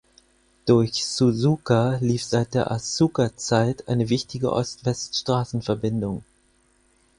Durch 0.65 1.05
Suzuka 1.05 1.99
lief 2.01 2.23
seit 2.25 2.55
der 2.55 2.71
Asuka-Zeit 2.71 3.87
eine 3.87 4.09
wichtige 4.09 4.51
Ost-West-Straßenverbindung. 4.51 6.23